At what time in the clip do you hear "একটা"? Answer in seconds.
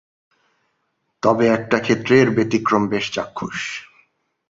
1.49-1.77